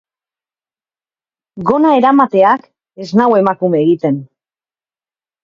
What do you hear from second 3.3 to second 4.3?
emakume egiten.